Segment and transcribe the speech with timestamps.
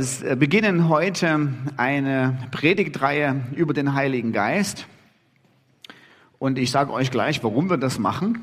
[0.00, 4.86] Wir beginnen heute eine Predigtreihe über den Heiligen Geist.
[6.38, 8.40] Und ich sage euch gleich, warum wir das machen.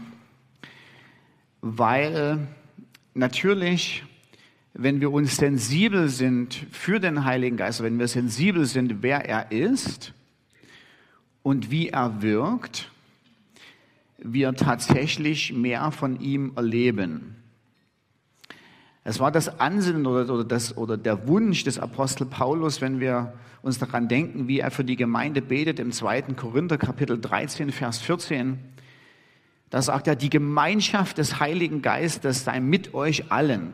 [1.61, 2.45] Weil
[3.13, 4.03] natürlich,
[4.73, 9.53] wenn wir uns sensibel sind für den Heiligen Geist, wenn wir sensibel sind, wer er
[9.53, 10.11] ist
[11.41, 12.91] und wie er wirkt,
[14.17, 17.44] wir tatsächlich mehr von ihm erleben.
[19.07, 23.33] Es war das Ansinnen oder, oder, das, oder der Wunsch des Apostel Paulus, wenn wir
[23.61, 26.23] uns daran denken, wie er für die Gemeinde betet im 2.
[26.35, 28.57] Korinther Kapitel 13, Vers 14.
[29.69, 33.73] Da sagt er, die Gemeinschaft des Heiligen Geistes sei mit euch allen.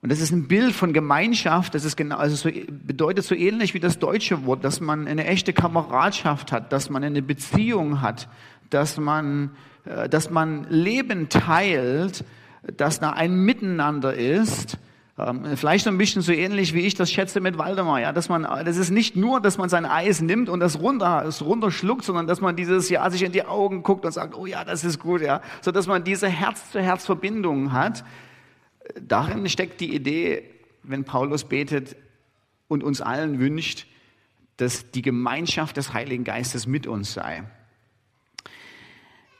[0.00, 3.74] Und das ist ein Bild von Gemeinschaft, das ist genau, also so, bedeutet so ähnlich
[3.74, 8.28] wie das deutsche Wort, dass man eine echte Kameradschaft hat, dass man eine Beziehung hat,
[8.70, 9.50] dass man,
[9.84, 12.24] äh, dass man Leben teilt,
[12.62, 14.78] dass da ein Miteinander ist.
[15.18, 18.42] Ähm, vielleicht ein bisschen so ähnlich wie ich das schätze mit Waldemar, ja, dass man,
[18.42, 22.26] das ist nicht nur, dass man sein Eis nimmt und das runter, es runterschluckt, sondern
[22.26, 24.98] dass man dieses Jahr sich in die Augen guckt und sagt, oh ja, das ist
[24.98, 28.04] gut, ja, so dass man diese Herz-zu-Herz-Verbindung hat.
[29.00, 30.48] Darin steckt die Idee,
[30.82, 31.96] wenn Paulus betet
[32.68, 33.86] und uns allen wünscht,
[34.56, 37.44] dass die Gemeinschaft des Heiligen Geistes mit uns sei.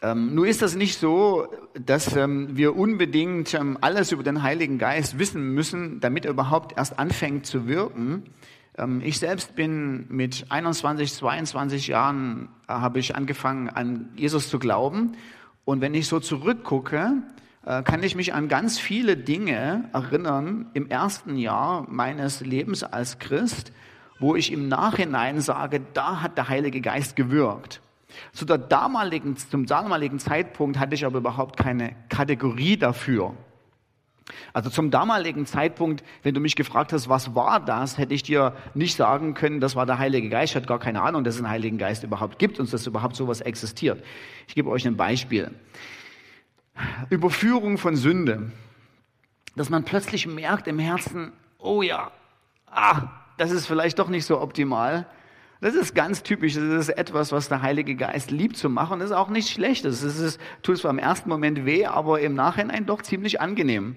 [0.03, 4.79] Ähm, nur ist das nicht so, dass ähm, wir unbedingt ähm, alles über den Heiligen
[4.79, 8.25] Geist wissen müssen, damit er überhaupt erst anfängt zu wirken.
[8.77, 14.59] Ähm, ich selbst bin mit 21, 22 Jahren äh, habe ich angefangen an Jesus zu
[14.59, 15.13] glauben.
[15.65, 17.23] Und wenn ich so zurückgucke,
[17.65, 23.21] äh, kann ich mich an ganz viele Dinge erinnern im ersten Jahr meines Lebens als
[23.21, 23.73] Christ,
[24.19, 27.82] wo ich im Nachhinein sage, da hat der Heilige Geist gewirkt.
[28.33, 33.35] Zu der damaligen, zum damaligen Zeitpunkt hatte ich aber überhaupt keine Kategorie dafür.
[34.53, 38.55] Also zum damaligen Zeitpunkt, wenn du mich gefragt hast, was war das, hätte ich dir
[38.75, 40.53] nicht sagen können, das war der Heilige Geist.
[40.53, 43.17] Ich hatte gar keine Ahnung, dass es einen Heiligen Geist überhaupt gibt und dass überhaupt
[43.17, 44.03] sowas existiert.
[44.47, 45.51] Ich gebe euch ein Beispiel.
[47.11, 48.53] Überführung von Sünde.
[49.57, 52.11] Dass man plötzlich merkt im Herzen, oh ja,
[52.71, 53.03] ah,
[53.37, 55.07] das ist vielleicht doch nicht so optimal.
[55.63, 56.55] Das ist ganz typisch.
[56.55, 58.99] Das ist etwas, was der Heilige Geist liebt zu machen.
[58.99, 59.85] Das ist auch nicht schlecht.
[59.85, 63.95] Das ist, tut zwar im ersten Moment weh, aber im Nachhinein doch ziemlich angenehm.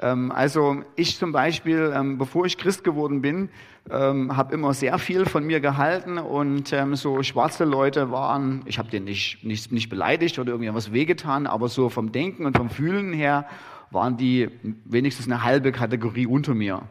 [0.00, 3.48] Ähm, also ich zum Beispiel, ähm, bevor ich Christ geworden bin,
[3.90, 8.90] ähm, habe immer sehr viel von mir gehalten und so schwarze Leute waren, ich habe
[8.90, 13.14] denen nicht, nicht, nicht beleidigt oder irgendwas wehgetan, aber so vom Denken und vom Fühlen
[13.14, 13.46] her
[13.90, 14.50] waren die
[14.84, 16.82] wenigstens eine halbe Kategorie unter mir.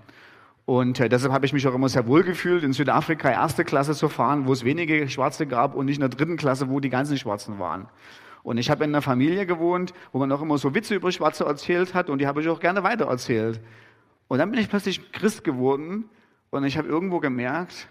[0.67, 3.93] Und äh, deshalb habe ich mich auch immer sehr wohl gefühlt, in Südafrika erste Klasse
[3.93, 6.89] zu fahren, wo es wenige Schwarze gab und nicht in der dritten Klasse, wo die
[6.89, 7.87] ganzen Schwarzen waren.
[8.43, 11.45] Und ich habe in einer Familie gewohnt, wo man auch immer so Witze über Schwarze
[11.45, 13.61] erzählt hat und die habe ich auch gerne weitererzählt.
[14.27, 16.09] Und dann bin ich plötzlich Christ geworden
[16.49, 17.87] und ich habe irgendwo gemerkt,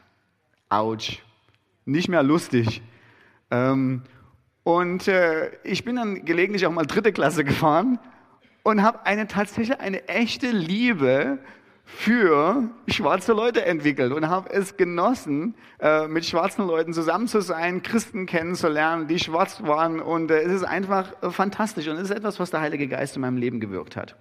[0.69, 1.22] ouch,
[1.86, 2.82] nicht mehr lustig.
[3.50, 4.03] Ähm,
[4.65, 7.98] und äh, ich bin dann gelegentlich auch mal dritte Klasse gefahren
[8.65, 11.38] und habe eine tatsächlich eine echte Liebe
[11.88, 17.82] für schwarze Leute entwickelt und habe es genossen, äh, mit schwarzen Leuten zusammen zu sein,
[17.82, 20.00] Christen kennenzulernen, die schwarz waren.
[20.00, 23.14] Und äh, es ist einfach äh, fantastisch und es ist etwas, was der Heilige Geist
[23.14, 24.16] in meinem Leben gewirkt hat.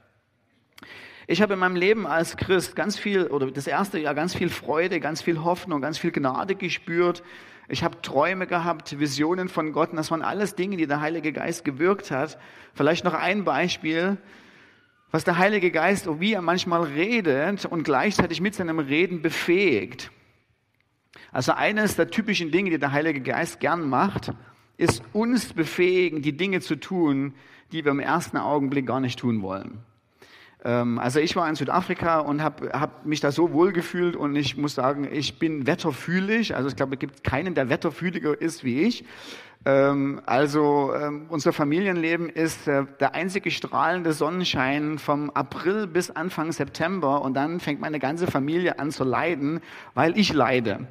[1.26, 4.50] Ich habe in meinem Leben als Christ ganz viel, oder das erste Jahr ganz viel
[4.50, 7.24] Freude, ganz viel Hoffnung, ganz viel Gnade gespürt.
[7.68, 11.34] Ich habe Träume gehabt, Visionen von Gott und das waren alles Dinge, die der Heilige
[11.34, 12.38] Geist gewirkt hat.
[12.76, 14.18] Vielleicht noch ein Beispiel
[15.16, 20.12] was der Heilige Geist, wie er manchmal redet und gleichzeitig mit seinem Reden befähigt.
[21.32, 24.34] Also eines der typischen Dinge, die der Heilige Geist gern macht,
[24.76, 27.34] ist uns befähigen, die Dinge zu tun,
[27.72, 29.86] die wir im ersten Augenblick gar nicht tun wollen.
[30.64, 34.36] Ähm, also ich war in Südafrika und habe hab mich da so wohl gefühlt und
[34.36, 36.56] ich muss sagen, ich bin wetterfühlig.
[36.56, 39.06] Also ich glaube, es gibt keinen, der wetterfühliger ist wie ich.
[39.66, 46.52] Ähm, also ähm, unser Familienleben ist äh, der einzige strahlende Sonnenschein vom April bis Anfang
[46.52, 49.62] September und dann fängt meine ganze Familie an zu leiden,
[49.96, 50.88] weil ich leide.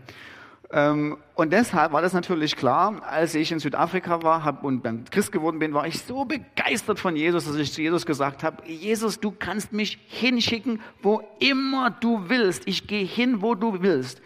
[0.70, 5.30] Ähm, und deshalb war das natürlich klar, als ich in Südafrika war und dann Christ
[5.30, 9.20] geworden bin, war ich so begeistert von Jesus, dass ich zu Jesus gesagt habe, Jesus,
[9.20, 12.66] du kannst mich hinschicken, wo immer du willst.
[12.66, 14.22] Ich gehe hin, wo du willst,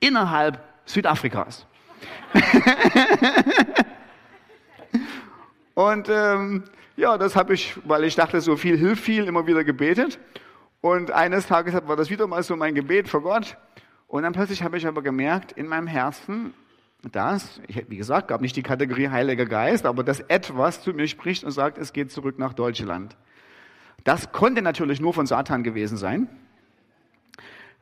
[0.00, 1.66] innerhalb Südafrikas.
[5.74, 6.64] und ähm,
[6.96, 10.18] ja, das habe ich, weil ich dachte, so viel hilft viel, immer wieder gebetet.
[10.80, 13.56] Und eines Tages war das wieder mal so mein Gebet vor Gott.
[14.08, 16.54] Und dann plötzlich habe ich aber gemerkt in meinem Herzen,
[17.12, 21.06] dass, ich, wie gesagt, gab nicht die Kategorie Heiliger Geist, aber dass etwas zu mir
[21.06, 23.16] spricht und sagt, es geht zurück nach Deutschland.
[24.04, 26.28] Das konnte natürlich nur von Satan gewesen sein.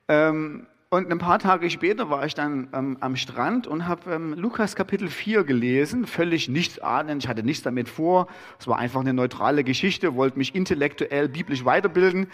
[0.09, 4.35] Ähm, und ein paar Tage später war ich dann ähm, am Strand und habe ähm,
[4.35, 8.27] Lukas Kapitel 4 gelesen, völlig nichts ahnend, ich hatte nichts damit vor.
[8.59, 12.29] Es war einfach eine neutrale Geschichte, wollte mich intellektuell, biblisch weiterbilden.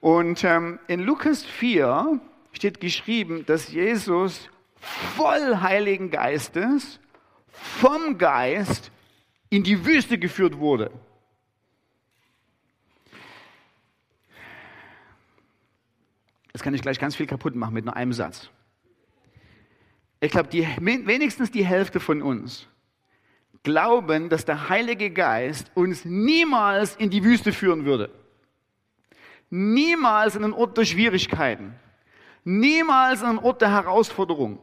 [0.00, 2.20] Und ähm, in Lukas 4
[2.58, 4.50] steht geschrieben, dass Jesus
[4.80, 6.98] voll Heiligen Geistes
[7.52, 8.90] vom Geist
[9.48, 10.90] in die Wüste geführt wurde.
[16.52, 18.50] Das kann ich gleich ganz viel kaputt machen mit nur einem Satz.
[20.18, 22.66] Ich glaube, die, wenigstens die Hälfte von uns
[23.62, 28.10] glauben, dass der Heilige Geist uns niemals in die Wüste führen würde.
[29.48, 31.76] Niemals in einen Ort der Schwierigkeiten.
[32.44, 34.58] Niemals an einen Ort der Herausforderung.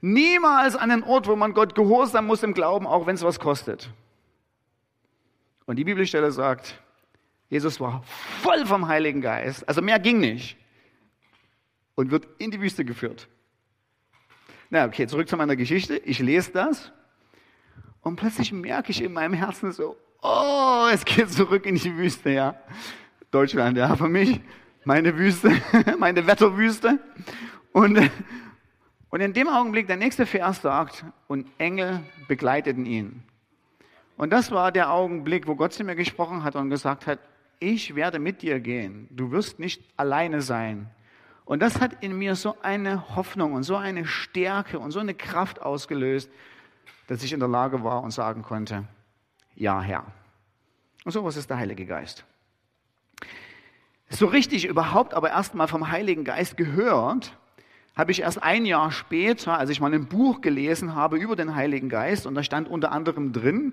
[0.00, 3.40] Niemals an einen Ort, wo man Gott gehorsam muss im Glauben, auch wenn es was
[3.40, 3.90] kostet.
[5.66, 6.80] Und die Bibelstelle sagt,
[7.50, 8.02] Jesus war
[8.42, 10.56] voll vom Heiligen Geist, also mehr ging nicht,
[11.94, 13.28] und wird in die Wüste geführt.
[14.70, 15.96] Na, okay, zurück zu meiner Geschichte.
[15.96, 16.92] Ich lese das
[18.02, 22.30] und plötzlich merke ich in meinem Herzen so, oh, es geht zurück in die Wüste,
[22.30, 22.54] ja.
[23.30, 24.40] Deutschland, ja, für mich
[24.88, 25.50] meine Wüste,
[25.98, 26.98] meine Wetterwüste.
[27.72, 28.10] Und,
[29.10, 33.22] und in dem Augenblick, der nächste Vers sagt, und Engel begleiteten ihn.
[34.16, 37.18] Und das war der Augenblick, wo Gott zu mir gesprochen hat und gesagt hat,
[37.58, 39.08] ich werde mit dir gehen.
[39.10, 40.88] Du wirst nicht alleine sein.
[41.44, 45.12] Und das hat in mir so eine Hoffnung und so eine Stärke und so eine
[45.12, 46.30] Kraft ausgelöst,
[47.08, 48.84] dass ich in der Lage war und sagen konnte,
[49.54, 50.06] ja Herr.
[51.04, 52.24] Und sowas ist der Heilige Geist
[54.08, 57.36] so richtig überhaupt aber erst mal vom Heiligen Geist gehört,
[57.94, 61.54] habe ich erst ein Jahr später, als ich mal ein Buch gelesen habe über den
[61.54, 63.72] Heiligen Geist, und da stand unter anderem drin,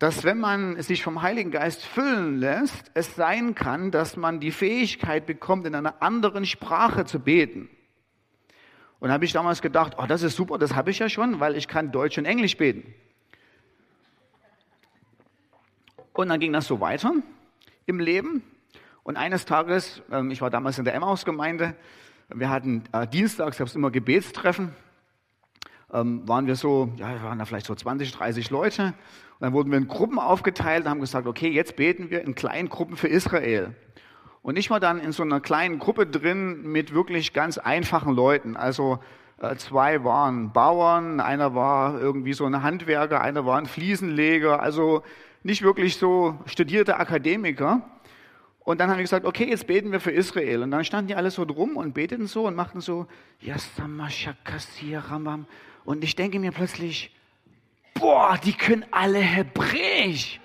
[0.00, 4.50] dass wenn man sich vom Heiligen Geist füllen lässt, es sein kann, dass man die
[4.50, 7.68] Fähigkeit bekommt, in einer anderen Sprache zu beten.
[8.98, 11.56] Und habe ich damals gedacht, oh, das ist super, das habe ich ja schon, weil
[11.56, 12.94] ich kann Deutsch und Englisch beten.
[16.14, 17.14] Und dann ging das so weiter
[17.86, 18.42] im Leben.
[19.02, 21.74] Und eines Tages, ähm, ich war damals in der Emmaus-Gemeinde,
[22.32, 24.74] wir hatten äh, dienstags, gab es immer Gebetstreffen,
[25.92, 28.84] ähm, waren wir so, ja, wir waren da vielleicht so 20, 30 Leute.
[28.84, 28.94] Und
[29.40, 32.68] dann wurden wir in Gruppen aufgeteilt und haben gesagt, okay, jetzt beten wir in kleinen
[32.68, 33.74] Gruppen für Israel.
[34.42, 38.56] Und ich war dann in so einer kleinen Gruppe drin mit wirklich ganz einfachen Leuten.
[38.56, 39.00] Also
[39.38, 45.02] äh, zwei waren Bauern, einer war irgendwie so ein Handwerker, einer war ein Fliesenleger, also
[45.42, 47.82] nicht wirklich so studierte Akademiker.
[48.60, 50.62] Und dann haben wir gesagt, okay, jetzt beten wir für Israel.
[50.62, 53.06] Und dann standen die alle so drum und beteten so und machten so,
[55.84, 57.14] und ich denke mir plötzlich,
[57.94, 60.40] boah, die können alle Hebräisch.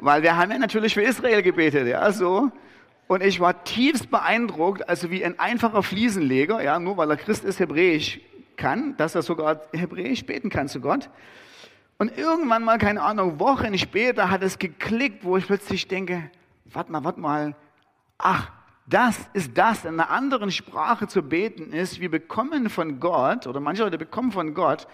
[0.00, 2.50] Weil wir haben ja natürlich für Israel gebetet, ja, so.
[3.06, 7.44] Und ich war tiefst beeindruckt, also wie ein einfacher Fliesenleger, ja, nur weil er Christ
[7.44, 8.20] ist, Hebräisch
[8.56, 11.10] kann, dass er sogar Hebräisch beten kann zu Gott.
[11.98, 16.30] Und irgendwann mal, keine Ahnung, Wochen später hat es geklickt, wo ich plötzlich denke,
[16.72, 17.56] warte mal, warte mal,
[18.18, 18.50] ach,
[18.86, 23.60] das ist das, in einer anderen Sprache zu beten ist, wir bekommen von Gott, oder
[23.60, 24.86] manche Leute bekommen von Gott,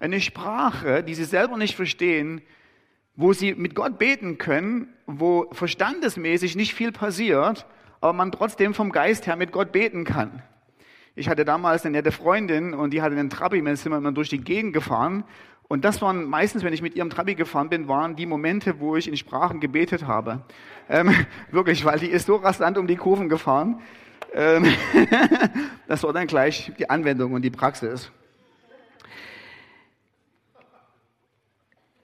[0.00, 2.42] eine Sprache, die sie selber nicht verstehen,
[3.16, 7.66] wo sie mit Gott beten können, wo verstandesmäßig nicht viel passiert,
[8.00, 10.42] aber man trotzdem vom Geist her mit Gott beten kann.
[11.16, 14.28] Ich hatte damals eine nette Freundin und die hatte einen Trabi, mit wir immer durch
[14.28, 15.24] die Gegend gefahren
[15.68, 18.96] und das waren meistens, wenn ich mit ihrem Trabi gefahren bin, waren die Momente, wo
[18.96, 20.42] ich in Sprachen gebetet habe.
[20.88, 21.14] Ähm,
[21.50, 23.82] wirklich, weil die ist so rasant um die Kurven gefahren.
[24.32, 24.66] Ähm,
[25.86, 28.10] das war dann gleich die Anwendung und die Praxis.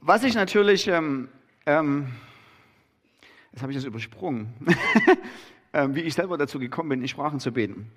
[0.01, 1.29] Was ich natürlich, ähm,
[1.65, 2.13] ähm,
[3.53, 4.53] jetzt habe ich das übersprungen,
[5.73, 7.91] ähm, wie ich selber dazu gekommen bin, in Sprachen zu beten.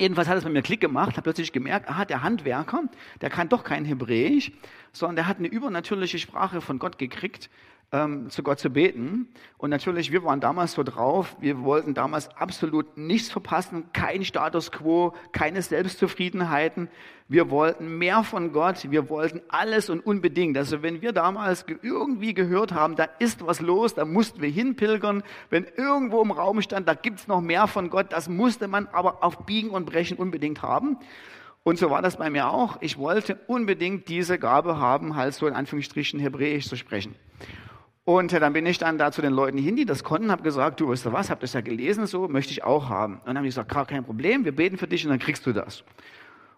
[0.00, 2.84] Jedenfalls hat es bei mir Klick gemacht, habe plötzlich gemerkt, aha, der Handwerker,
[3.20, 4.52] der kann doch kein Hebräisch,
[4.92, 7.50] sondern der hat eine übernatürliche Sprache von Gott gekriegt,
[7.92, 9.28] ähm, zu Gott zu beten.
[9.58, 14.72] Und natürlich, wir waren damals so drauf, wir wollten damals absolut nichts verpassen, kein Status
[14.72, 16.88] quo, keine Selbstzufriedenheiten.
[17.28, 20.56] Wir wollten mehr von Gott, wir wollten alles und unbedingt.
[20.56, 25.22] Also wenn wir damals irgendwie gehört haben, da ist was los, da mussten wir hinpilgern.
[25.50, 29.22] Wenn irgendwo im Raum stand, da gibt's noch mehr von Gott, das musste man aber
[29.22, 30.98] auf Biegen und Brechen unbedingt haben.
[31.64, 32.78] Und so war das bei mir auch.
[32.80, 37.14] Ich wollte unbedingt diese Gabe haben, halt so in Anführungsstrichen Hebräisch zu sprechen.
[38.04, 40.80] Und dann bin ich dann da zu den Leuten hin, die das konnten, habe gesagt,
[40.80, 43.18] du weißt du was, habt das ja gelesen, so möchte ich auch haben.
[43.18, 45.52] Und dann haben die gesagt, kein Problem, wir beten für dich und dann kriegst du
[45.52, 45.84] das.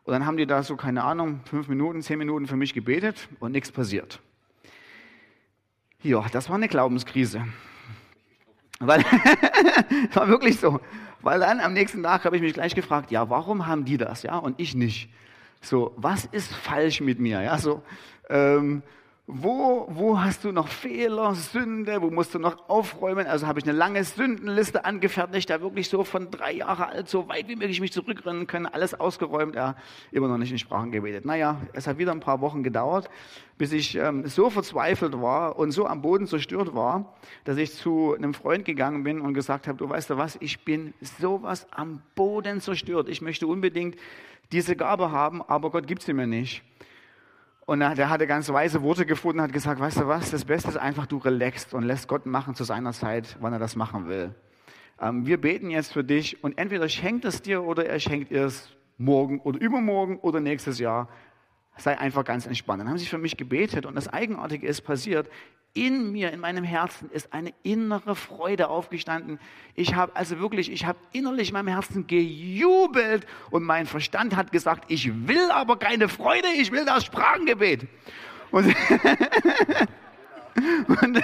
[0.04, 3.28] Und dann haben die da so, keine Ahnung, fünf Minuten, zehn Minuten für mich gebetet
[3.40, 4.20] und nichts passiert.
[6.02, 7.44] Ja, das war eine Glaubenskrise.
[8.78, 9.02] Weil,
[10.12, 10.80] war wirklich so.
[11.20, 14.22] Weil dann am nächsten Tag habe ich mich gleich gefragt, ja, warum haben die das,
[14.22, 15.08] ja, und ich nicht?
[15.62, 17.82] So, was ist falsch mit mir, ja, so,
[18.28, 18.82] ähm,
[19.26, 22.02] wo, wo hast du noch Fehler, Sünde?
[22.02, 23.26] Wo musst du noch aufräumen?
[23.26, 27.26] Also habe ich eine lange Sündenliste angefertigt, da wirklich so von drei Jahre alt, so
[27.26, 29.76] weit wie möglich mich zurückrennen können, alles ausgeräumt, ja,
[30.12, 31.24] immer noch nicht in Sprachen gebetet.
[31.24, 33.08] Naja, es hat wieder ein paar Wochen gedauert,
[33.56, 37.14] bis ich ähm, so verzweifelt war und so am Boden zerstört war,
[37.44, 40.66] dass ich zu einem Freund gegangen bin und gesagt habe, du weißt du was, ich
[40.66, 43.08] bin sowas am Boden zerstört.
[43.08, 43.96] Ich möchte unbedingt
[44.52, 46.62] diese Gabe haben, aber Gott gibt sie mir nicht.
[47.66, 50.76] Und der hatte ganz weise Worte gefunden, hat gesagt, weißt du was, das Beste ist
[50.76, 54.34] einfach, du relaxst und lässt Gott machen zu seiner Zeit, wann er das machen will.
[55.00, 58.68] Ähm, wir beten jetzt für dich und entweder schenkt es dir oder er schenkt es
[58.98, 61.08] morgen oder übermorgen oder nächstes Jahr.
[61.76, 62.80] Sei einfach ganz entspannt.
[62.80, 65.28] Dann haben sie für mich gebetet und das Eigenartige ist passiert
[65.74, 69.40] in mir, in meinem Herzen ist eine innere Freude aufgestanden.
[69.74, 74.52] Ich habe also wirklich, ich habe innerlich in meinem Herzen gejubelt und mein Verstand hat
[74.52, 77.88] gesagt, ich will aber keine Freude, ich will das Sprachengebet.
[78.52, 78.74] Und,
[81.02, 81.22] und,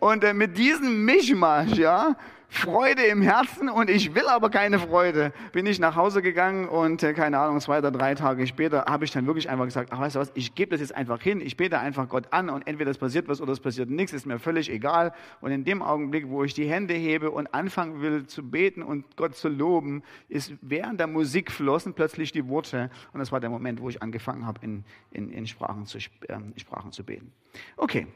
[0.00, 2.16] und äh, mit diesem Mischmasch, ja,
[2.48, 5.32] Freude im Herzen und ich will aber keine Freude.
[5.52, 9.04] Bin ich nach Hause gegangen und äh, keine Ahnung, zwei oder drei Tage später habe
[9.04, 11.40] ich dann wirklich einfach gesagt, ach weißt du was, ich gebe das jetzt einfach hin,
[11.40, 14.26] ich bete einfach Gott an und entweder es passiert was oder es passiert nichts, ist
[14.26, 15.12] mir völlig egal.
[15.40, 19.16] Und in dem Augenblick, wo ich die Hände hebe und anfangen will zu beten und
[19.16, 23.50] Gott zu loben, ist während der Musik flossen plötzlich die Worte und das war der
[23.50, 27.32] Moment, wo ich angefangen habe, in, in, in Sprachen, zu, äh, Sprachen zu beten.
[27.76, 28.06] Okay.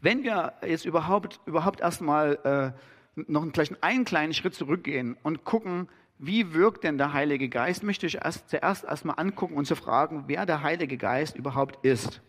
[0.00, 2.78] Wenn wir jetzt überhaupt, überhaupt erstmal äh,
[3.14, 8.06] noch gleich einen kleinen Schritt zurückgehen und gucken, wie wirkt denn der Heilige Geist, möchte
[8.06, 12.22] ich erst, zuerst erstmal angucken und zu fragen, wer der Heilige Geist überhaupt ist.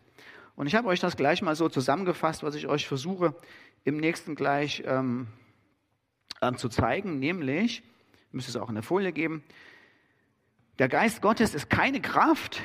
[0.56, 3.36] Und ich habe euch das gleich mal so zusammengefasst, was ich euch versuche
[3.84, 5.28] im nächsten gleich ähm,
[6.42, 7.84] ähm, zu zeigen, nämlich,
[8.32, 9.44] müsste es auch in der Folie geben,
[10.80, 12.62] der Geist Gottes ist keine Kraft,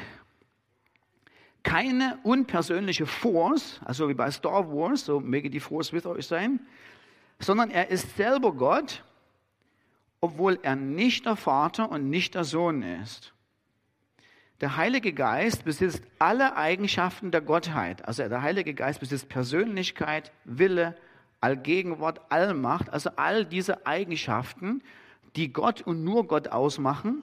[1.62, 6.60] keine unpersönliche Force, also wie bei Star Wars, so möge die Force with euch sein,
[7.40, 9.02] sondern er ist selber Gott,
[10.20, 13.32] obwohl er nicht der Vater und nicht der Sohn ist.
[14.60, 18.06] Der Heilige Geist besitzt alle Eigenschaften der Gottheit.
[18.06, 20.94] Also der Heilige Geist besitzt Persönlichkeit, Wille,
[21.40, 24.82] Allgegenwart, Allmacht, also all diese Eigenschaften,
[25.36, 27.22] die Gott und nur Gott ausmachen.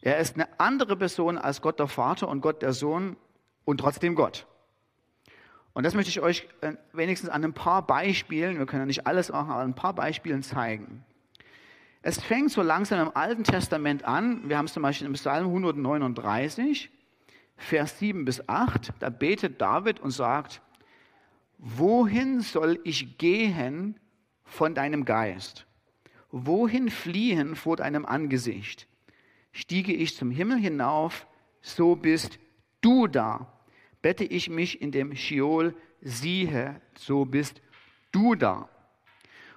[0.00, 3.16] Er ist eine andere Person als Gott der Vater und Gott der Sohn
[3.64, 4.46] und trotzdem Gott.
[5.78, 9.06] Und das möchte ich euch äh, wenigstens an ein paar Beispielen, wir können ja nicht
[9.06, 11.04] alles machen, aber ein paar Beispielen zeigen.
[12.02, 14.48] Es fängt so langsam im Alten Testament an.
[14.48, 16.90] Wir haben es zum Beispiel im Psalm 139,
[17.56, 18.92] Vers 7 bis 8.
[18.98, 20.62] Da betet David und sagt,
[21.58, 24.00] wohin soll ich gehen
[24.42, 25.64] von deinem Geist?
[26.32, 28.88] Wohin fliehen vor deinem Angesicht?
[29.52, 31.28] Stiege ich zum Himmel hinauf,
[31.60, 32.40] so bist
[32.80, 33.57] du da
[34.02, 37.60] bette ich mich in dem Sheol, siehe, so bist
[38.12, 38.68] du da.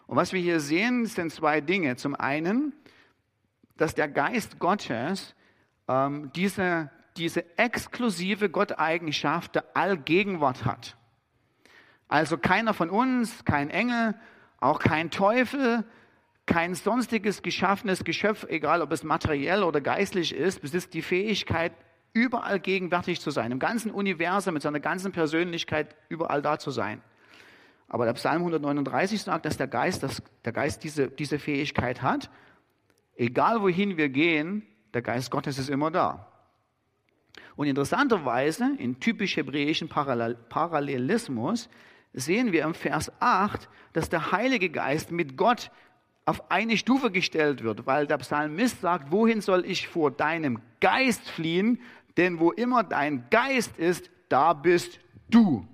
[0.07, 1.95] Und was wir hier sehen, sind zwei Dinge.
[1.95, 2.73] Zum einen,
[3.77, 5.35] dass der Geist Gottes
[5.87, 10.97] ähm, diese, diese exklusive Gotteigenschaft der Allgegenwart hat.
[12.07, 14.15] Also keiner von uns, kein Engel,
[14.59, 15.85] auch kein Teufel,
[16.45, 21.71] kein sonstiges geschaffenes Geschöpf, egal ob es materiell oder geistlich ist, besitzt die Fähigkeit,
[22.13, 27.01] überall gegenwärtig zu sein, im ganzen Universum mit seiner ganzen Persönlichkeit überall da zu sein.
[27.87, 32.29] Aber der Psalm 139 sagt, dass der Geist, dass der Geist diese, diese Fähigkeit hat.
[33.15, 36.27] Egal wohin wir gehen, der Geist Gottes ist immer da.
[37.55, 41.69] Und interessanterweise, in typisch hebräischen Parallelismus,
[42.13, 45.69] sehen wir im Vers 8, dass der Heilige Geist mit Gott
[46.25, 51.29] auf eine Stufe gestellt wird, weil der Psalmist sagt, wohin soll ich vor deinem Geist
[51.29, 51.79] fliehen?
[52.17, 54.99] Denn wo immer dein Geist ist, da bist
[55.29, 55.65] du.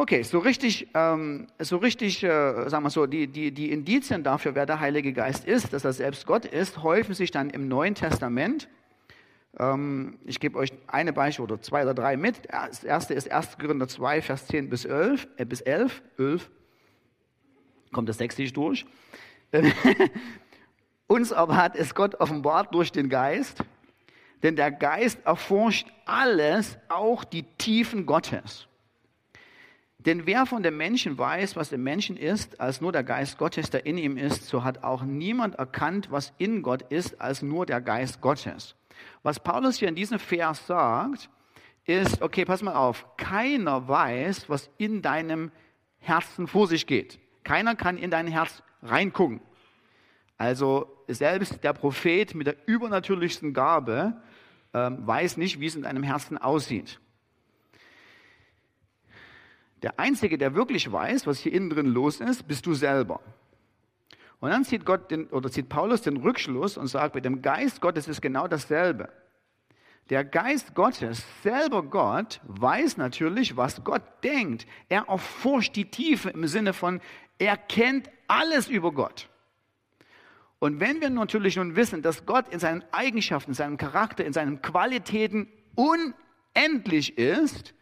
[0.00, 4.54] Okay, so richtig, ähm, so richtig, äh, sagen wir so, die, die, die Indizien dafür,
[4.54, 7.96] wer der Heilige Geist ist, dass er selbst Gott ist, häufen sich dann im Neuen
[7.96, 8.68] Testament.
[9.58, 12.42] Ähm, ich gebe euch eine Beispiel oder zwei oder drei mit.
[12.48, 13.58] Das erste ist 1.
[13.58, 16.50] Korinther 2, Vers 10 bis 11, äh, bis 11, 11.
[17.92, 18.86] Kommt das sächsisch durch.
[21.08, 23.64] Uns aber hat es Gott offenbart durch den Geist,
[24.42, 28.68] denn der Geist erforscht alles, auch die Tiefen Gottes.
[29.98, 33.70] Denn wer von dem Menschen weiß, was im Menschen ist, als nur der Geist Gottes,
[33.70, 37.66] der in ihm ist, so hat auch niemand erkannt, was in Gott ist, als nur
[37.66, 38.76] der Geist Gottes.
[39.22, 41.28] Was Paulus hier in diesem Vers sagt,
[41.84, 45.50] ist, okay, pass mal auf, keiner weiß, was in deinem
[45.98, 47.18] Herzen vor sich geht.
[47.42, 49.40] Keiner kann in dein Herz reingucken.
[50.38, 54.22] Also selbst der Prophet mit der übernatürlichsten Gabe
[54.72, 57.00] ähm, weiß nicht, wie es in deinem Herzen aussieht.
[59.82, 63.20] Der Einzige, der wirklich weiß, was hier innen drin los ist, bist du selber.
[64.40, 67.80] Und dann zieht Gott den, oder zieht Paulus den Rückschluss und sagt, mit dem Geist
[67.80, 69.08] Gottes ist genau dasselbe.
[70.10, 74.66] Der Geist Gottes, selber Gott, weiß natürlich, was Gott denkt.
[74.88, 77.00] Er erforscht die Tiefe im Sinne von,
[77.38, 79.28] er kennt alles über Gott.
[80.60, 84.32] Und wenn wir natürlich nun wissen, dass Gott in seinen Eigenschaften, in seinem Charakter, in
[84.32, 87.74] seinen Qualitäten unendlich ist,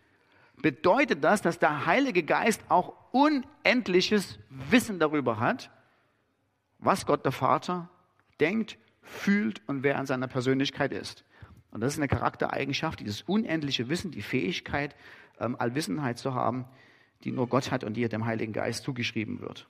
[0.60, 5.70] bedeutet das, dass der Heilige Geist auch unendliches Wissen darüber hat,
[6.78, 7.88] was Gott der Vater
[8.40, 11.24] denkt, fühlt und wer an seiner Persönlichkeit ist.
[11.70, 14.96] Und das ist eine Charaktereigenschaft, dieses unendliche Wissen, die Fähigkeit,
[15.38, 16.66] ähm, Allwissenheit zu haben,
[17.24, 19.68] die nur Gott hat und die dem Heiligen Geist zugeschrieben wird.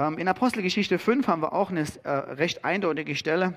[0.00, 3.54] Ähm, in Apostelgeschichte 5 haben wir auch eine äh, recht eindeutige Stelle,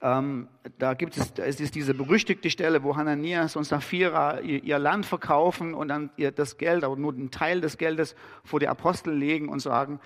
[0.00, 4.78] ähm, da gibt es, da ist es diese berüchtigte Stelle, wo Hananias und Sapphira ihr,
[4.78, 8.68] Land verkaufen und dann ihr das Geld, aber nur einen Teil des Geldes vor die
[8.68, 9.98] Apostel legen und sagen,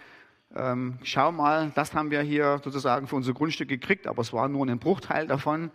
[0.55, 4.49] ähm, schau mal, das haben wir hier sozusagen für unser Grundstück gekriegt, aber es war
[4.49, 5.71] nur ein Bruchteil davon.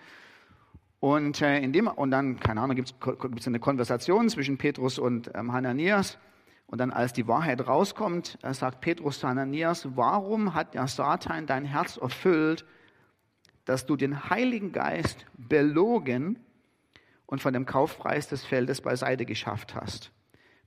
[0.99, 2.93] Und, äh, in dem, und dann, keine Ahnung, gibt
[3.39, 6.17] es eine Konversation zwischen Petrus und Hananias.
[6.71, 11.45] Und dann, als die Wahrheit rauskommt, äh, sagt Petrus zu Hananias, warum hat der Satan
[11.45, 12.65] dein Herz erfüllt,
[13.65, 16.39] dass du den Heiligen Geist belogen
[17.25, 20.11] und von dem Kaufpreis des Feldes beiseite geschafft hast.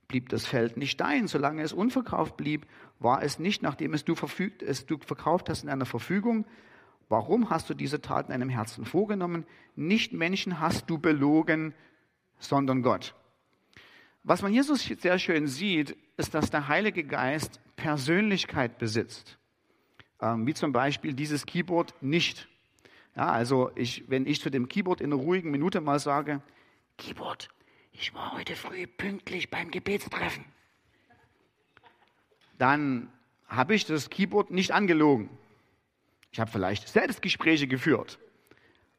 [0.07, 2.67] Blieb das Feld nicht dein, solange es unverkauft blieb,
[2.99, 6.45] war es nicht, nachdem es du, verfügt, es du verkauft hast in einer Verfügung.
[7.09, 9.45] Warum hast du diese Tat in deinem Herzen vorgenommen?
[9.75, 11.73] Nicht Menschen hast du belogen,
[12.37, 13.15] sondern Gott.
[14.27, 19.37] Was man so sehr schön sieht, ist, dass der Heilige Geist Persönlichkeit besitzt.
[20.19, 22.47] Ähm, wie zum Beispiel dieses Keyboard nicht.
[23.15, 26.41] Ja, also ich, wenn ich zu dem Keyboard in einer ruhigen Minute mal sage,
[26.97, 27.49] Keyboard,
[27.91, 30.43] ich war heute früh pünktlich beim Gebetstreffen,
[32.57, 33.11] dann
[33.47, 35.29] habe ich das Keyboard nicht angelogen.
[36.31, 38.17] Ich habe vielleicht Selbstgespräche geführt,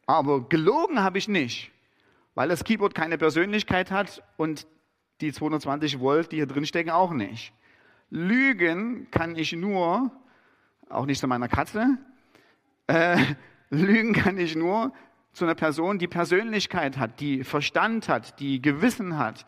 [0.07, 1.73] aber gelogen habe ich nicht,
[2.37, 4.69] weil das Keyboard keine Persönlichkeit hat und
[5.21, 7.53] die 220 Volt, die hier drin stecken, auch nicht.
[8.11, 10.11] Lügen kann ich nur,
[10.89, 11.99] auch nicht zu meiner Katze,
[12.87, 13.19] äh,
[13.71, 14.93] Lügen kann ich nur
[15.33, 19.45] zu einer Person, die Persönlichkeit hat, die Verstand hat, die Gewissen hat,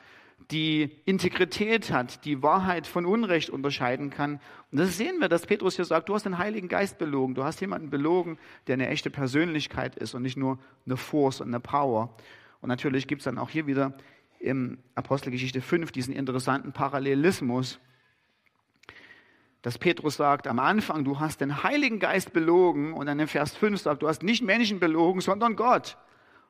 [0.51, 4.41] die Integrität hat, die Wahrheit von Unrecht unterscheiden kann.
[4.71, 7.45] Und das sehen wir, dass Petrus hier sagt, du hast den Heiligen Geist belogen, du
[7.45, 11.61] hast jemanden belogen, der eine echte Persönlichkeit ist und nicht nur eine Force und eine
[11.61, 12.15] Power.
[12.61, 13.95] Und natürlich gibt es dann auch hier wieder
[14.39, 17.81] im Apostelgeschichte 5 diesen interessanten Parallelismus
[19.63, 23.57] dass Petrus sagt am Anfang, du hast den Heiligen Geist belogen und dann in Vers
[23.57, 25.97] 5 sagt, du hast nicht Menschen belogen, sondern Gott.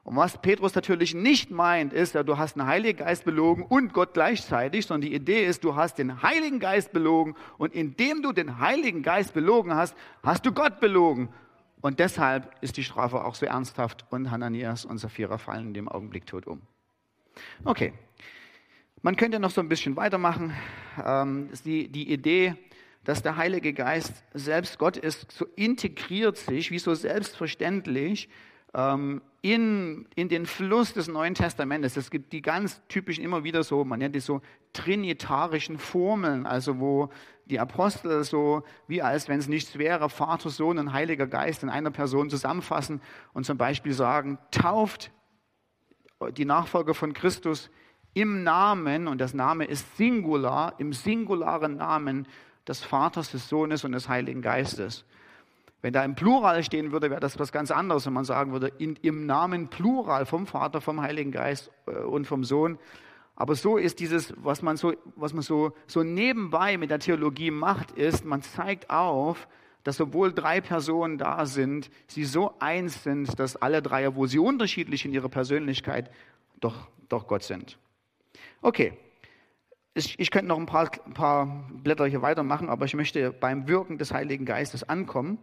[0.04, 3.92] Und was Petrus natürlich nicht meint, ist, ja, du hast den Heiligen Geist belogen und
[3.92, 8.32] Gott gleichzeitig, sondern die Idee ist, du hast den Heiligen Geist belogen und indem du
[8.32, 11.28] den Heiligen Geist belogen hast, hast du Gott belogen.
[11.80, 15.88] Und deshalb ist die Strafe auch so ernsthaft und Hananias und Sapphira fallen in dem
[15.88, 16.62] Augenblick tot um.
[17.64, 17.92] Okay,
[19.02, 20.54] man könnte noch so ein bisschen weitermachen.
[21.04, 22.54] Ähm, die, die Idee,
[23.04, 28.28] dass der Heilige Geist selbst Gott ist, so integriert sich, wie so selbstverständlich,
[28.74, 31.96] ähm, in, in den Fluss des Neuen Testamentes.
[31.96, 34.40] Es gibt die ganz typischen immer wieder so, man nennt die so
[34.72, 37.08] trinitarischen Formeln, also wo
[37.46, 41.70] die Apostel so, wie als wenn es nichts wäre, Vater, Sohn und Heiliger Geist in
[41.70, 43.00] einer Person zusammenfassen
[43.32, 45.10] und zum Beispiel sagen, tauft
[46.36, 47.70] die Nachfolger von Christus
[48.14, 52.26] im Namen, und das Name ist Singular, im singularen Namen
[52.66, 55.04] des Vaters, des Sohnes und des Heiligen Geistes.
[55.80, 58.72] Wenn da im Plural stehen würde, wäre das was ganz anderes, wenn man sagen würde,
[58.78, 62.78] in, im Namen Plural vom Vater, vom Heiligen Geist äh, und vom Sohn.
[63.36, 67.52] Aber so ist dieses, was man so, was man so, so nebenbei mit der Theologie
[67.52, 69.46] macht, ist, man zeigt auf,
[69.84, 74.38] dass obwohl drei Personen da sind, sie so eins sind, dass alle drei, obwohl sie
[74.38, 76.10] unterschiedlich in ihrer Persönlichkeit,
[76.60, 77.78] doch, doch Gott sind.
[78.60, 78.92] Okay.
[79.94, 83.66] Ich, ich könnte noch ein paar, ein paar Blätter hier weitermachen, aber ich möchte beim
[83.66, 85.38] Wirken des Heiligen Geistes ankommen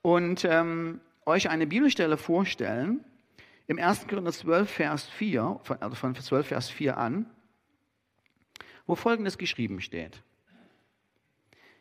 [0.00, 3.04] und ähm, euch eine Bibelstelle vorstellen,
[3.66, 4.08] im 1.
[4.08, 7.26] Korinther 12, Vers 4, von, also von 12, Vers 4 an,
[8.86, 10.22] wo Folgendes geschrieben steht.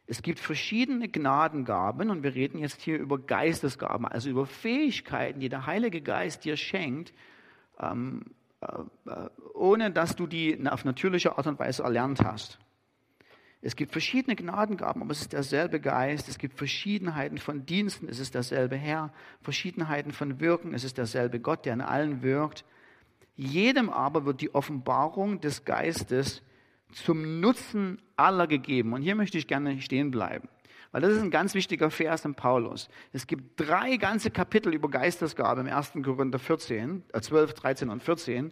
[0.09, 5.49] Es gibt verschiedene Gnadengaben und wir reden jetzt hier über Geistesgaben, also über Fähigkeiten, die
[5.49, 7.13] der Heilige Geist dir schenkt,
[7.79, 8.25] ähm,
[8.61, 8.65] äh,
[9.07, 12.57] äh ohne dass du die auf natürliche Art und Weise erlernt hast.
[13.61, 16.27] Es gibt verschiedene Gnadengaben, aber es ist derselbe Geist.
[16.27, 19.13] Es gibt Verschiedenheiten von Diensten, es ist derselbe Herr.
[19.43, 22.65] Verschiedenheiten von Wirken, es ist derselbe Gott, der in allen wirkt.
[23.35, 26.41] Jedem aber wird die Offenbarung des Geistes
[26.91, 28.93] zum Nutzen aller gegeben.
[28.93, 30.49] Und hier möchte ich gerne stehen bleiben,
[30.91, 32.89] weil das ist ein ganz wichtiger Vers in Paulus.
[33.13, 35.93] Es gibt drei ganze Kapitel über Geistesgabe im 1.
[36.03, 38.51] Korinther 14, 12, 13 und 14.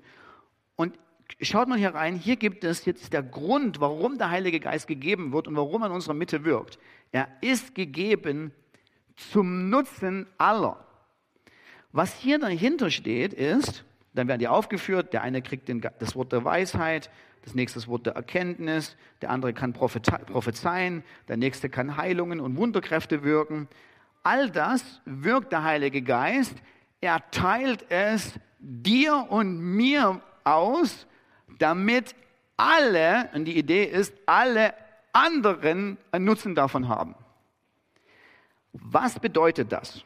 [0.76, 0.97] Und
[1.41, 5.34] schaut mal hier rein, hier gibt es jetzt der Grund, warum der Heilige Geist gegeben
[5.34, 6.80] wird und warum er in unserer Mitte wirkt.
[7.12, 8.52] Er ist gegeben
[9.15, 10.86] zum Nutzen aller.
[11.91, 16.32] Was hier dahinter steht, ist, dann werden die aufgeführt, der eine kriegt den, das Wort
[16.32, 17.10] der Weisheit,
[17.47, 23.23] das nächste Wort der Erkenntnis, der andere kann prophezeien, der nächste kann Heilungen und Wunderkräfte
[23.23, 23.69] wirken.
[24.21, 26.55] All das wirkt der Heilige Geist.
[26.99, 31.07] Er teilt es dir und mir aus,
[31.57, 32.15] damit
[32.57, 34.73] alle, und die Idee ist, alle
[35.13, 37.15] anderen einen Nutzen davon haben.
[38.73, 40.03] Was bedeutet das?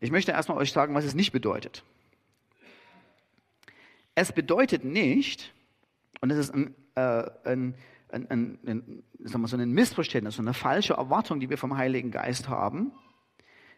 [0.00, 1.84] Ich möchte erstmal euch sagen, was es nicht bedeutet.
[4.16, 5.52] Es bedeutet nicht,
[6.20, 7.74] und das ist ein, äh, ein,
[8.08, 11.76] ein, ein, ein sagen wir so ein Missverständnis, so eine falsche Erwartung, die wir vom
[11.76, 12.92] Heiligen Geist haben,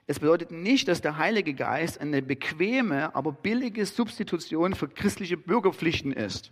[0.06, 6.12] es bedeutet nicht, dass der Heilige Geist eine bequeme, aber billige Substitution für christliche Bürgerpflichten
[6.12, 6.50] ist.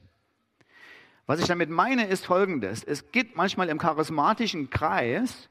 [1.25, 2.85] Was ich damit meine, ist Folgendes.
[2.85, 5.49] Es gibt manchmal im charismatischen Kreis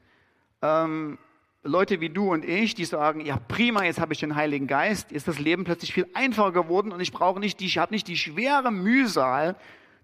[0.62, 1.18] ähm,
[1.66, 5.12] Leute wie du und ich, die sagen, ja prima, jetzt habe ich den Heiligen Geist,
[5.12, 8.08] ist das Leben plötzlich viel einfacher geworden und ich brauche nicht, die, ich habe nicht
[8.08, 9.56] die schwere Mühsal,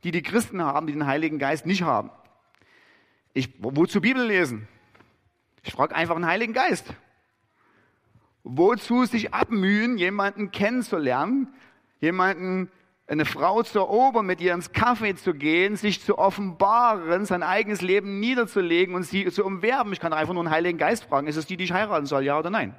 [0.05, 2.11] die die Christen haben, die den Heiligen Geist nicht haben.
[3.33, 4.69] Ich, wozu Bibel lesen?
[5.63, 6.93] Ich frage einfach einen Heiligen Geist.
[8.45, 11.55] Wozu sich abmühen, jemanden kennenzulernen,
[12.01, 12.71] jemanden,
[13.07, 17.83] eine Frau zu erobern, mit ihr ins Kaffee zu gehen, sich zu offenbaren, sein eigenes
[17.83, 19.93] Leben niederzulegen und sie zu umwerben.
[19.93, 22.25] Ich kann einfach nur einen Heiligen Geist fragen, ist es die, die ich heiraten soll,
[22.25, 22.75] ja oder nein?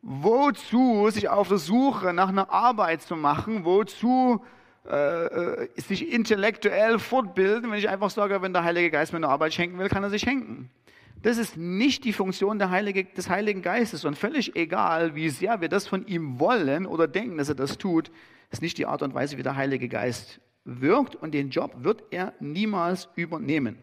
[0.00, 3.64] Wozu sich auf der Suche nach einer Arbeit zu machen?
[3.64, 4.42] Wozu
[4.88, 9.28] äh, äh sich intellektuell fortbilden, wenn ich einfach sage, wenn der Heilige Geist mir eine
[9.28, 10.70] Arbeit schenken will, kann er sich schenken.
[11.22, 14.04] Das ist nicht die Funktion Heilige, des Heiligen Geistes.
[14.04, 17.78] Und völlig egal, wie sehr wir das von ihm wollen oder denken, dass er das
[17.78, 18.10] tut,
[18.52, 21.16] ist nicht die Art und Weise, wie der Heilige Geist wirkt.
[21.16, 23.78] Und den Job wird er niemals übernehmen.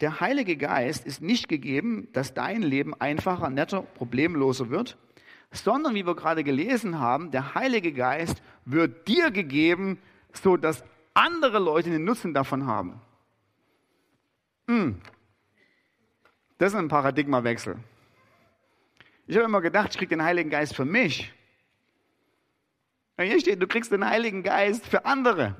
[0.00, 4.98] Der Heilige Geist ist nicht gegeben, dass dein Leben einfacher, netter, problemloser wird,
[5.52, 9.98] sondern wie wir gerade gelesen haben, der Heilige Geist wird dir gegeben,
[10.32, 10.84] so dass
[11.14, 13.00] andere Leute den Nutzen davon haben.
[14.68, 15.00] Hm.
[16.58, 17.76] Das ist ein Paradigmawechsel.
[19.26, 21.32] Ich habe immer gedacht, ich kriege den Heiligen Geist für mich.
[23.18, 25.54] Hier steht, du kriegst den Heiligen Geist für andere.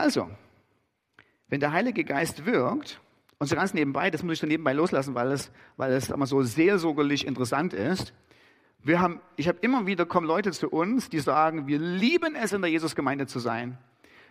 [0.00, 0.30] Also,
[1.48, 3.02] wenn der Heilige Geist wirkt,
[3.38, 6.24] und so ganz nebenbei, das muss ich so nebenbei loslassen, weil es, weil es immer
[6.24, 8.14] so seelsorgerlich interessant ist.
[8.82, 12.54] Wir haben, ich habe immer wieder kommen Leute zu uns, die sagen, wir lieben es,
[12.54, 13.76] in der Jesusgemeinde zu sein.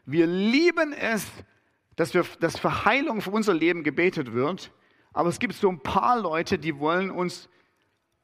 [0.05, 1.27] Wir lieben es,
[1.95, 4.71] dass, wir, dass für Heilung für unser Leben gebetet wird.
[5.13, 7.47] Aber es gibt so ein paar Leute, die wollen uns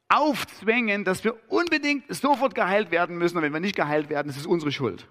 [0.09, 3.37] aufzwängen, dass wir unbedingt sofort geheilt werden müssen.
[3.37, 5.07] Und wenn wir nicht geheilt werden, ist es unsere Schuld.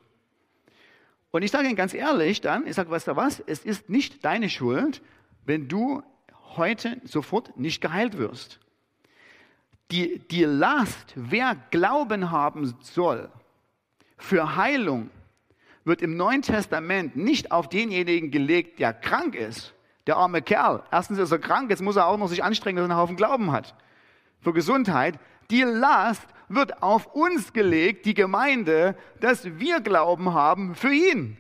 [1.34, 4.24] Und ich sage Ihnen ganz ehrlich dann, ich sage, weißt du was, es ist nicht
[4.24, 5.02] deine Schuld,
[5.44, 6.00] wenn du
[6.54, 8.60] heute sofort nicht geheilt wirst.
[9.90, 13.32] die, die Last, wer Glauben haben soll
[14.16, 15.10] für Heilung,
[15.82, 19.74] wird im Neuen Testament nicht auf denjenigen gelegt, der krank ist.
[20.06, 20.84] Der arme Kerl.
[20.92, 23.16] Erstens ist er krank, jetzt muss er auch noch sich anstrengen, dass er einen Haufen
[23.16, 23.74] Glauben hat.
[24.38, 25.18] Für Gesundheit.
[25.50, 31.36] Die Last wird auf uns gelegt, die Gemeinde, dass wir Glauben haben für ihn.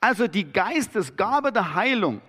[0.00, 2.20] Also die Geistesgabe der Heilung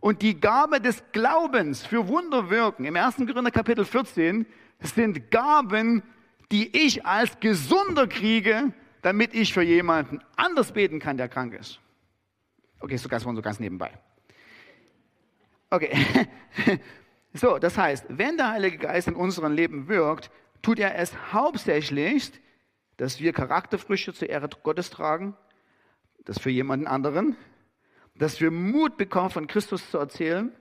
[0.00, 3.16] und die Gabe des Glaubens für Wunderwirken im 1.
[3.16, 4.46] Korinther Kapitel 14
[4.80, 6.02] sind Gaben,
[6.50, 11.80] die ich als Gesunder kriege, damit ich für jemanden anders beten kann, der krank ist.
[12.80, 13.92] Okay, so ganz, so ganz nebenbei.
[15.70, 15.90] Okay.
[17.34, 20.30] So, das heißt, wenn der Heilige Geist in unserem Leben wirkt,
[20.62, 22.32] tut er es hauptsächlich,
[22.96, 25.36] dass wir Charakterfrüchte zur Ehre Gottes tragen,
[26.24, 27.36] das für jemanden anderen,
[28.14, 30.52] dass wir Mut bekommen, von Christus zu erzählen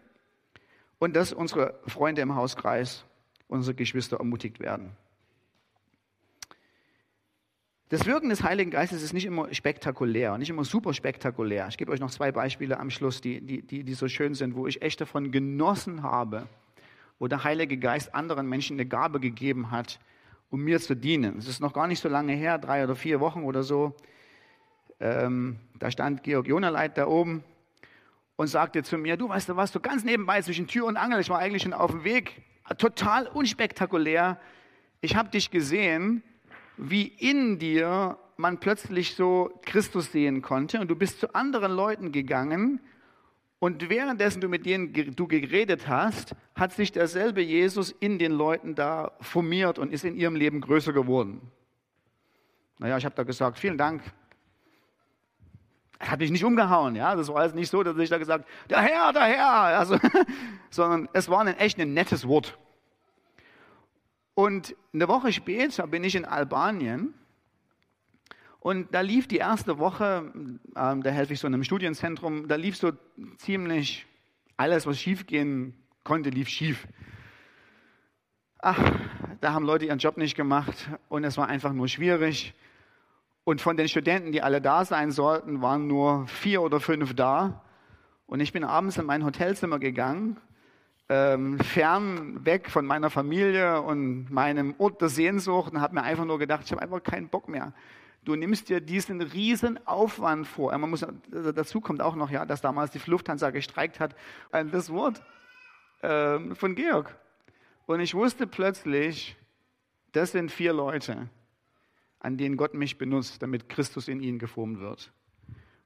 [0.99, 3.05] und dass unsere Freunde im Hauskreis,
[3.47, 4.95] unsere Geschwister ermutigt werden.
[7.89, 11.67] Das Wirken des Heiligen Geistes ist nicht immer spektakulär, nicht immer super spektakulär.
[11.67, 14.55] Ich gebe euch noch zwei Beispiele am Schluss, die, die, die, die so schön sind,
[14.55, 16.47] wo ich echt davon genossen habe,
[17.21, 19.99] wo der Heilige Geist anderen Menschen eine Gabe gegeben hat,
[20.49, 21.37] um mir zu dienen.
[21.37, 23.95] Es ist noch gar nicht so lange her, drei oder vier Wochen oder so.
[24.99, 27.43] Ähm, da stand Georg Jonaleit da oben
[28.37, 31.19] und sagte zu mir, du weißt du was, so ganz nebenbei zwischen Tür und Angel,
[31.19, 32.41] ich war eigentlich schon auf dem Weg,
[32.79, 34.39] total unspektakulär.
[35.01, 36.23] Ich habe dich gesehen
[36.77, 42.11] wie in dir man plötzlich so Christus sehen konnte und du bist zu anderen Leuten
[42.11, 42.79] gegangen
[43.61, 48.73] und währenddessen du mit denen du geredet hast, hat sich derselbe Jesus in den Leuten
[48.73, 51.41] da formiert und ist in ihrem Leben größer geworden.
[52.79, 54.01] Naja, ich habe da gesagt, vielen Dank.
[55.99, 57.15] Er hat mich nicht umgehauen, ja.
[57.15, 59.99] Das war also nicht so, dass ich da gesagt, der Herr, der Herr, also,
[60.71, 62.57] sondern es war ein echt ein nettes Wort.
[64.33, 67.13] Und eine Woche später bin ich in Albanien
[68.61, 70.31] und da lief die erste Woche,
[70.75, 72.91] ähm, da helfe ich so in einem Studienzentrum, da lief so
[73.37, 74.05] ziemlich
[74.55, 76.87] alles, was schiefgehen konnte, lief schief.
[78.59, 78.79] Ach,
[79.41, 82.53] da haben Leute ihren Job nicht gemacht und es war einfach nur schwierig.
[83.43, 87.63] Und von den Studenten, die alle da sein sollten, waren nur vier oder fünf da.
[88.27, 90.37] Und ich bin abends in mein Hotelzimmer gegangen
[91.11, 96.23] ähm, fern weg von meiner Familie und meinem Ort der Sehnsucht und habe mir einfach
[96.23, 97.73] nur gedacht, ich habe einfach keinen Bock mehr.
[98.23, 100.77] Du nimmst dir diesen riesen Aufwand vor.
[100.77, 104.15] Man muss, dazu kommt auch noch, ja, dass damals die Lufthansa gestreikt hat.
[104.51, 105.23] Das Wort
[106.03, 107.17] ähm, von Georg.
[107.87, 109.35] Und ich wusste plötzlich,
[110.11, 111.29] das sind vier Leute,
[112.19, 115.11] an denen Gott mich benutzt, damit Christus in ihnen geformt wird.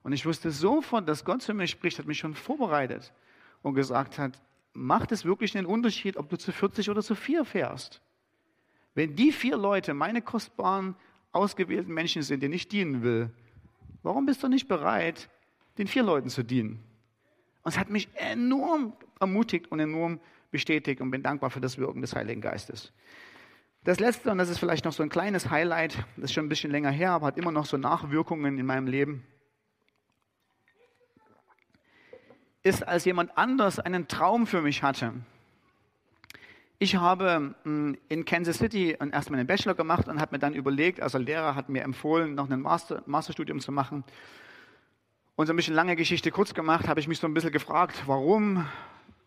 [0.04, 3.14] Und ich wusste sofort, dass Gott zu mir spricht, hat mich schon vorbereitet
[3.62, 4.42] und gesagt hat,
[4.74, 8.02] macht es wirklich einen Unterschied, ob du zu 40 oder zu 4 fährst.
[8.94, 10.96] Wenn die vier Leute meine kostbaren,
[11.36, 13.30] ausgewählten Menschen sind, denen ich dienen will,
[14.04, 15.30] warum bist du nicht bereit,
[15.78, 16.84] den vier Leuten zu dienen?
[17.64, 20.20] Und es hat mich enorm ermutigt und enorm
[20.52, 22.94] bestätigt und bin dankbar für das Wirken des Heiligen Geistes.
[23.84, 26.50] Das letzte, und das ist vielleicht noch so ein kleines Highlight, das ist schon ein
[26.50, 29.24] bisschen länger her, aber hat immer noch so Nachwirkungen in meinem Leben.
[32.66, 35.14] ist, als jemand anders einen Traum für mich hatte.
[36.78, 41.00] Ich habe hm, in Kansas City erstmal einen Bachelor gemacht und habe mir dann überlegt,
[41.00, 44.04] also Lehrer hat mir empfohlen, noch ein Master, Masterstudium zu machen.
[45.38, 48.04] Und so ein bisschen lange Geschichte kurz gemacht, habe ich mich so ein bisschen gefragt,
[48.08, 48.66] warum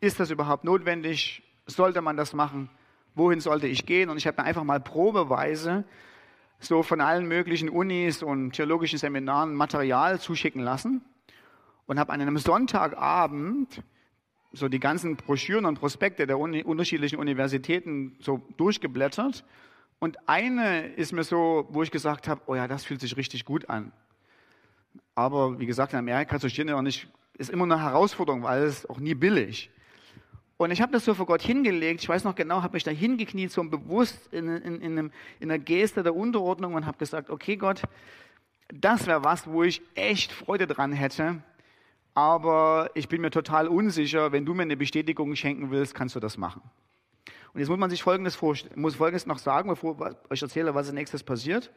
[0.01, 1.43] ist das überhaupt notwendig?
[1.67, 2.69] Sollte man das machen?
[3.15, 4.11] Wohin sollte ich gehen?
[4.11, 5.85] Und ich habe mir einfach mal probeweise
[6.61, 11.03] so von allen möglichen Unis und theologischen Seminaren Material zuschicken lassen
[11.87, 13.83] und habe an einem Sonntagabend
[14.53, 19.45] so die ganzen Broschüren und Prospekte der Uni unterschiedlichen Universitäten so durchgeblättert.
[19.99, 23.45] Und eine ist mir so, wo ich gesagt habe, oh ja, das fühlt sich richtig
[23.45, 23.93] gut an.
[25.15, 29.01] Aber wie gesagt, in Amerika zu studieren nicht, ist immer eine Herausforderung, weil es auch
[29.01, 29.71] nie billig.
[30.57, 32.03] Und ich habe das so vor Gott hingelegt.
[32.03, 35.51] Ich weiß noch genau, habe mich da hingekniet, so bewusst in, in, in, einem, in
[35.51, 37.83] einer Geste der Unterordnung und habe gesagt, okay Gott,
[38.69, 41.43] das wäre was, wo ich echt Freude dran hätte,
[42.15, 46.21] aber ich bin mir total unsicher, wenn du mir eine Bestätigung schenken willst, kannst du
[46.21, 46.63] das machen.
[47.53, 48.41] Und jetzt muss man sich Folgendes
[48.75, 51.71] muss Folgendes noch sagen, bevor ich euch erzähle, was als nächstes passiert.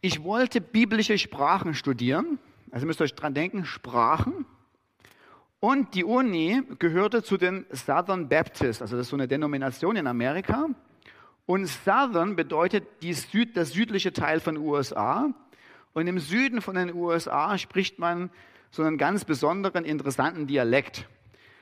[0.00, 2.38] Ich wollte biblische Sprachen studieren,
[2.70, 4.46] also müsst ihr euch dran denken, Sprachen.
[5.60, 10.06] Und die Uni gehörte zu den Southern Baptists, also das ist so eine Denomination in
[10.06, 10.68] Amerika.
[11.46, 15.30] Und Southern bedeutet Süd, das südliche Teil von den USA.
[15.92, 18.30] Und im Süden von den USA spricht man
[18.74, 21.06] so einen ganz besonderen, interessanten Dialekt.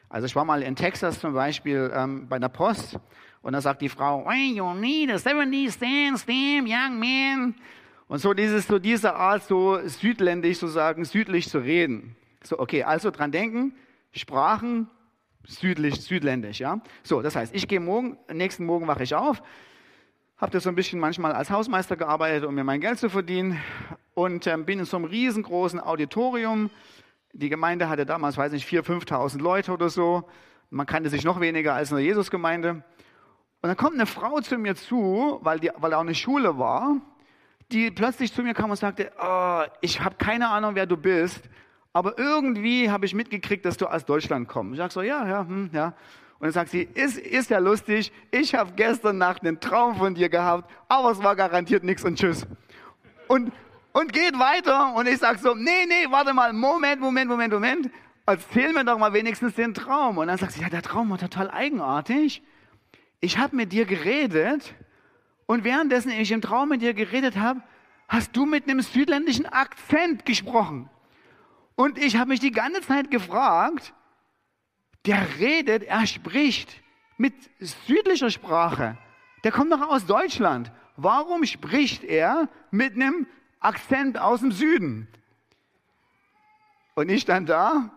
[0.08, 2.98] Also ich war mal in Texas zum Beispiel ähm, bei der Post
[3.42, 7.54] und da sagt die Frau, hey, you need a 70 stand stamp, young man.
[8.08, 12.16] Und so dieses, so diese Art, so südländisch zu sagen, südlich zu reden.
[12.42, 13.74] So, okay, also dran denken,
[14.12, 14.88] Sprachen
[15.46, 16.80] südlich, südländisch, ja.
[17.02, 19.42] So, das heißt, ich gehe morgen, nächsten Morgen wache ich auf,
[20.38, 23.60] habe das so ein bisschen manchmal als Hausmeister gearbeitet, um mir mein Geld zu verdienen
[24.14, 26.70] und ähm, bin in so einem riesengroßen Auditorium.
[27.32, 30.24] Die Gemeinde hatte damals, weiß nicht, 4.000, 5.000 Leute oder so.
[30.70, 32.70] Man kannte sich noch weniger als in der Jesusgemeinde.
[33.62, 36.96] Und dann kommt eine Frau zu mir zu, weil, die, weil auch eine Schule war,
[37.70, 41.42] die plötzlich zu mir kam und sagte, oh, ich habe keine Ahnung, wer du bist,
[41.92, 44.74] aber irgendwie habe ich mitgekriegt, dass du aus Deutschland kommst.
[44.74, 45.94] Ich sage so, ja, ja, hm, ja.
[46.38, 50.14] Und dann sagt sie, ist, ist ja lustig, ich habe gestern Nacht einen Traum von
[50.14, 52.46] dir gehabt, aber es war garantiert nichts und tschüss.
[53.28, 53.52] Und,
[53.92, 57.90] und geht weiter und ich sage so, nee, nee, warte mal, Moment, Moment, Moment, Moment,
[58.26, 60.18] erzähl mir doch mal wenigstens den Traum.
[60.18, 62.42] Und dann sagt sie, ja, der Traum war total eigenartig.
[63.20, 64.74] Ich habe mit dir geredet
[65.46, 67.62] und währenddessen ich im Traum mit dir geredet habe,
[68.08, 70.90] hast du mit einem südländischen Akzent gesprochen.
[71.74, 73.94] Und ich habe mich die ganze Zeit gefragt,
[75.06, 76.82] der redet, er spricht
[77.16, 78.98] mit südlicher Sprache.
[79.44, 80.70] Der kommt doch aus Deutschland.
[80.96, 83.26] Warum spricht er mit einem
[83.62, 85.08] Akzent aus dem Süden?
[86.94, 87.90] Und ich stand da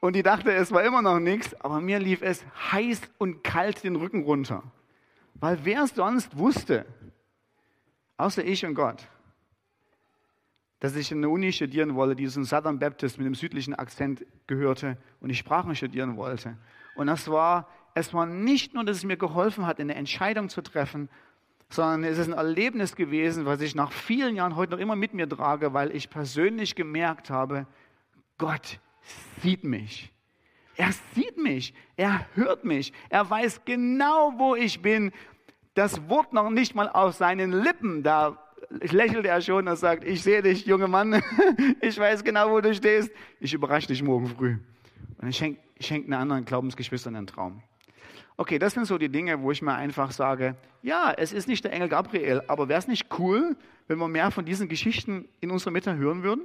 [0.00, 3.82] und die dachte, es war immer noch nichts, aber mir lief es heiß und kalt
[3.82, 4.62] den Rücken runter.
[5.34, 6.86] Weil wer sonst wusste,
[8.16, 9.06] außer ich und Gott,
[10.80, 14.24] dass ich in der Uni studieren wollte, die zum Southern Baptist mit dem südlichen Akzent
[14.46, 16.56] gehörte und ich Sprachen studieren wollte.
[16.94, 20.62] Und das war, es war nicht nur, dass es mir geholfen hat, eine Entscheidung zu
[20.62, 21.08] treffen,
[21.68, 25.14] sondern es ist ein Erlebnis gewesen, was ich nach vielen Jahren heute noch immer mit
[25.14, 27.66] mir trage, weil ich persönlich gemerkt habe,
[28.38, 28.80] Gott
[29.42, 30.12] sieht mich.
[30.76, 35.10] Er sieht mich, er hört mich, er weiß genau, wo ich bin.
[35.74, 38.38] Das Wort noch nicht mal auf seinen Lippen, da
[38.70, 41.22] lächelt er schon und sagt, ich sehe dich, junger Mann,
[41.80, 44.58] ich weiß genau, wo du stehst, ich überrasche dich morgen früh.
[45.18, 47.62] Und ich schenke schenk einer anderen Glaubensgeschwistern einen Traum.
[48.38, 51.64] Okay, das sind so die Dinge, wo ich mir einfach sage, ja, es ist nicht
[51.64, 53.56] der Engel Gabriel, aber wäre es nicht cool,
[53.88, 56.44] wenn wir mehr von diesen Geschichten in unserer Mitte hören würden?